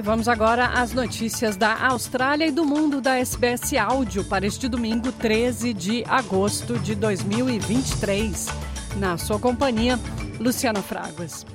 [0.00, 5.12] vamos agora às notícias da Austrália e do mundo da SBS Áudio para este domingo,
[5.12, 8.48] 13 de agosto de 2023.
[8.96, 9.96] Na sua companhia,
[10.40, 11.46] Luciana Fraguas.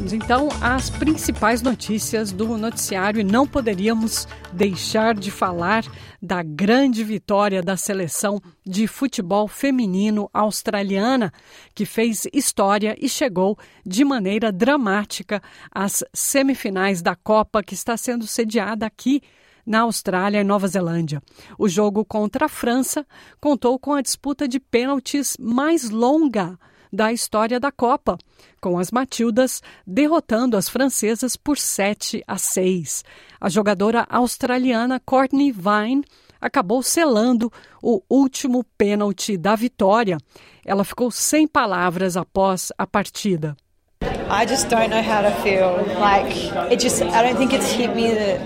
[0.00, 5.84] Vamos então às principais notícias do noticiário e não poderíamos deixar de falar
[6.22, 11.30] da grande vitória da seleção de futebol feminino australiana,
[11.74, 18.26] que fez história e chegou de maneira dramática às semifinais da Copa que está sendo
[18.26, 19.20] sediada aqui
[19.66, 21.22] na Austrália e Nova Zelândia.
[21.58, 23.06] O jogo contra a França
[23.38, 26.58] contou com a disputa de pênaltis mais longa
[26.92, 28.18] da história da Copa,
[28.60, 33.04] com as Matildas derrotando as francesas por 7 a 6.
[33.40, 36.04] A jogadora australiana Courtney Vine
[36.40, 40.18] acabou selando o último pênalti da vitória.
[40.64, 43.56] Ela ficou sem palavras após a partida.
[44.02, 45.76] I just don't know how to feel.
[45.98, 46.32] Like
[46.72, 48.40] it just I don't think it's hit me that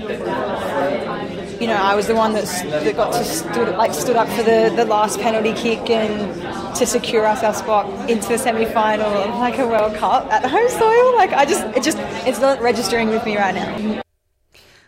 [1.64, 4.42] you know, I was the one that, that got to stood, like stood up for
[4.42, 9.34] the, the last penalty kick and to secure us our spot into the semi-final of
[9.38, 11.16] like a World Cup at home soil.
[11.16, 11.96] Like I just, it just,
[12.28, 14.03] it's not registering with me right now.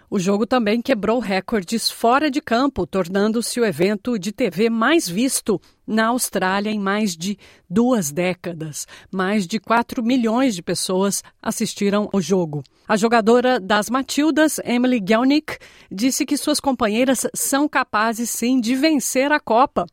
[0.09, 5.61] O jogo também quebrou recordes fora de campo, tornando-se o evento de TV mais visto
[5.85, 7.37] na Austrália em mais de
[7.69, 8.87] duas décadas.
[9.13, 12.63] Mais de 4 milhões de pessoas assistiram ao jogo.
[12.87, 15.59] A jogadora das Matildas, Emily Gelnick,
[15.91, 19.87] disse que suas companheiras são capazes sim de vencer a Copa.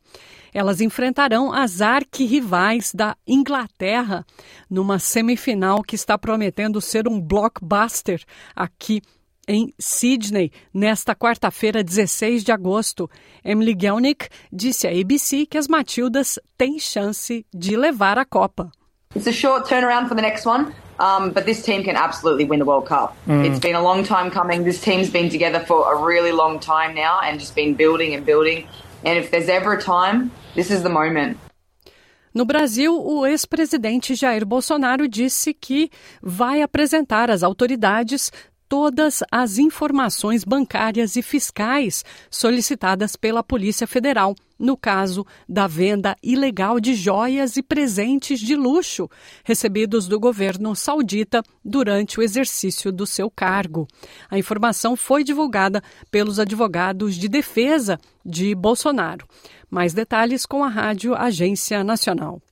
[0.52, 4.24] Elas enfrentarão as arquirrivais da Inglaterra
[4.70, 8.22] numa semifinal que está prometendo ser um blockbuster
[8.54, 9.02] aqui
[9.46, 13.08] em Sydney, nesta quarta-feira, 16 de agosto.
[13.44, 18.70] Emily Gelnick disse à ABC que as Matildas têm chance de levar a Copa.
[19.14, 22.58] It's a short turnaround for the next one, um, but this team can absolutely win
[22.58, 23.16] the World Cup.
[23.28, 23.44] Mm.
[23.46, 24.64] It's been a long time coming.
[24.64, 28.26] This team's been together for a really long time now and just been building and
[28.26, 28.66] building.
[29.04, 31.38] And if there's ever a time, this is the moment.
[32.34, 35.88] No Brasil, o ex-presidente Jair Bolsonaro disse que
[36.20, 38.32] vai apresentar às autoridades
[38.74, 46.80] todas as informações bancárias e fiscais solicitadas pela Polícia Federal, no caso da venda ilegal
[46.80, 49.08] de joias e presentes de luxo
[49.44, 53.86] recebidos do governo saudita durante o exercício do seu cargo.
[54.28, 55.80] A informação foi divulgada
[56.10, 57.96] pelos advogados de defesa
[58.26, 59.24] de Bolsonaro.
[59.70, 62.42] Mais detalhes com a Rádio Agência Nacional.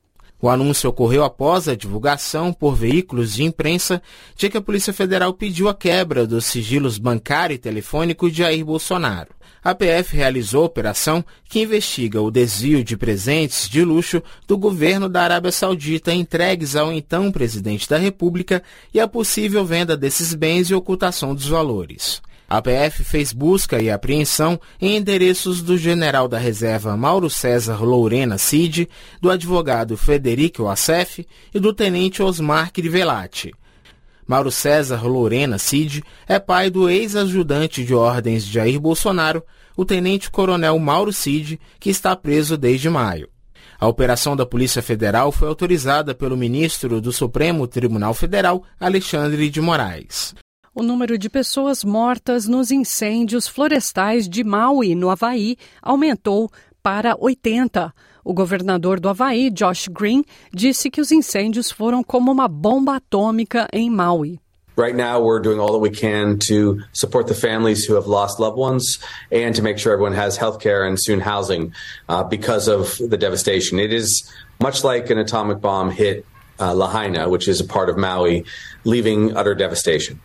[0.43, 4.03] O anúncio ocorreu após a divulgação por veículos de imprensa
[4.35, 8.65] de que a Polícia Federal pediu a quebra dos sigilos bancário e telefônico de Jair
[8.65, 9.31] Bolsonaro.
[9.63, 15.09] A PF realizou a operação que investiga o desvio de presentes de luxo do governo
[15.09, 20.69] da Arábia Saudita entregues ao então presidente da República e a possível venda desses bens
[20.71, 22.21] e ocultação dos valores.
[22.53, 28.37] A PF fez busca e apreensão em endereços do general da reserva Mauro César Lourena
[28.37, 28.91] Cid,
[29.23, 33.55] do advogado Federico Assef e do tenente Osmar Crivellati.
[34.29, 39.43] Mauro César Lourena Cid é pai do ex-ajudante de ordens de Jair Bolsonaro,
[39.75, 43.31] o tenente-coronel Mauro Cid, que está preso desde maio.
[43.81, 49.59] A operação da Polícia Federal foi autorizada pelo ministro do Supremo Tribunal Federal, Alexandre de
[49.59, 50.35] Moraes
[50.75, 56.51] o número de pessoas mortas nos incêndios florestais de Maui, no Havaí, aumentou
[56.83, 57.93] para 80.
[58.25, 63.69] O governador do Havaí, Josh Green, disse que os incêndios foram como uma bomba atômica
[63.73, 64.41] em Maui.
[64.75, 68.41] Right now, we're doing all that we can to support the families who have lost
[68.41, 68.99] loved ones
[69.31, 71.75] and to make sure everyone has health care and soon housing
[72.09, 73.79] uh, because of the devastation.
[73.79, 76.25] It is much like an atomic bomb hit
[76.59, 78.47] uh, Lahaina, which is a part of Maui,
[78.85, 80.21] leaving utter devastation.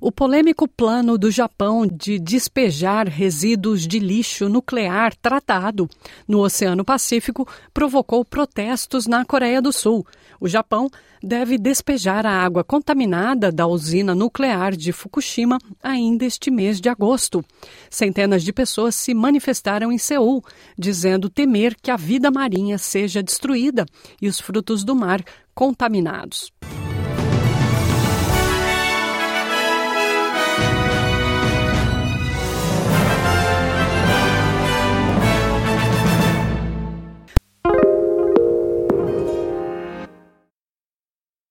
[0.00, 5.88] O polêmico plano do Japão de despejar resíduos de lixo nuclear tratado
[6.26, 10.06] no Oceano Pacífico provocou protestos na Coreia do Sul.
[10.40, 10.88] O Japão
[11.20, 17.44] deve despejar a água contaminada da usina nuclear de Fukushima ainda este mês de agosto.
[17.90, 20.44] Centenas de pessoas se manifestaram em Seul,
[20.78, 23.84] dizendo temer que a vida marinha seja destruída
[24.22, 26.52] e os frutos do mar contaminados.